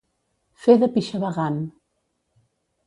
Fer 0.63 0.77
de 0.83 0.89
pixavagant. 0.95 1.61